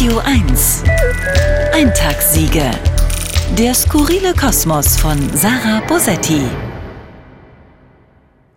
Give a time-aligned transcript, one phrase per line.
[0.00, 0.82] Radio 1.
[1.74, 2.70] Eintagssiege.
[3.58, 6.69] Der skurrile Kosmos von Sarah Bosetti.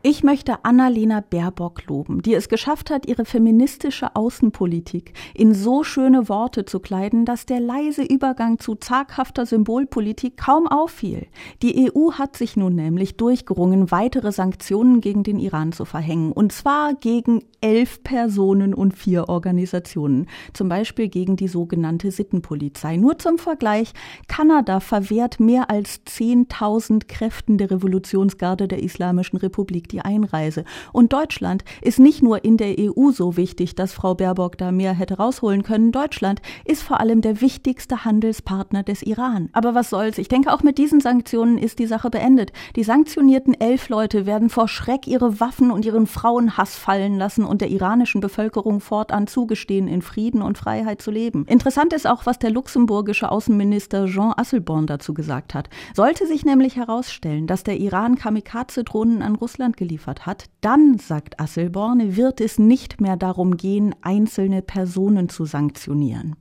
[0.05, 6.27] Ich möchte Annalena Baerbock loben, die es geschafft hat, ihre feministische Außenpolitik in so schöne
[6.27, 11.27] Worte zu kleiden, dass der leise Übergang zu zaghafter Symbolpolitik kaum auffiel.
[11.61, 16.51] Die EU hat sich nun nämlich durchgerungen, weitere Sanktionen gegen den Iran zu verhängen, und
[16.51, 22.97] zwar gegen elf Personen und vier Organisationen, zum Beispiel gegen die sogenannte Sittenpolizei.
[22.97, 23.93] Nur zum Vergleich,
[24.27, 30.65] Kanada verwehrt mehr als 10.000 Kräften der Revolutionsgarde der Islamischen Republik die Einreise.
[30.91, 34.93] Und Deutschland ist nicht nur in der EU so wichtig, dass Frau Baerbock da mehr
[34.93, 35.91] hätte rausholen können.
[35.91, 39.49] Deutschland ist vor allem der wichtigste Handelspartner des Iran.
[39.53, 40.17] Aber was soll's?
[40.17, 42.51] Ich denke, auch mit diesen Sanktionen ist die Sache beendet.
[42.75, 47.61] Die sanktionierten elf Leute werden vor Schreck ihre Waffen und ihren Frauenhass fallen lassen und
[47.61, 51.45] der iranischen Bevölkerung fortan zugestehen, in Frieden und Freiheit zu leben.
[51.47, 55.69] Interessant ist auch, was der luxemburgische Außenminister Jean Asselborn dazu gesagt hat.
[55.93, 62.15] Sollte sich nämlich herausstellen, dass der Iran Kamikaze-Drohnen an Russland geliefert hat, dann, sagt Asselborn,
[62.15, 66.37] wird es nicht mehr darum gehen, einzelne Personen zu sanktionieren.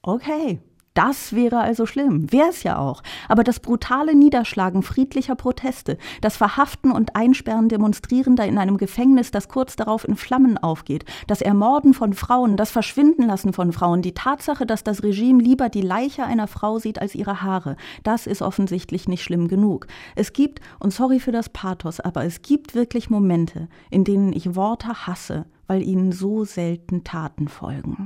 [0.00, 0.60] Okay,
[0.96, 3.02] das wäre also schlimm, wäre es ja auch.
[3.28, 9.48] Aber das brutale Niederschlagen friedlicher Proteste, das Verhaften und Einsperren Demonstrierender in einem Gefängnis, das
[9.48, 14.64] kurz darauf in Flammen aufgeht, das Ermorden von Frauen, das Verschwindenlassen von Frauen, die Tatsache,
[14.64, 19.06] dass das Regime lieber die Leiche einer Frau sieht als ihre Haare, das ist offensichtlich
[19.06, 19.86] nicht schlimm genug.
[20.14, 24.54] Es gibt, und sorry für das Pathos, aber es gibt wirklich Momente, in denen ich
[24.54, 28.05] Worte hasse, weil ihnen so selten Taten folgen.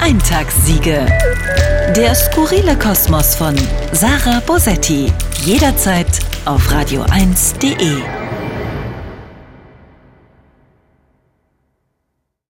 [0.00, 1.06] Eintagssiege.
[1.96, 3.54] Der skurrile Kosmos von
[3.92, 5.12] Sarah Bosetti.
[5.44, 8.17] Jederzeit auf radio1.de.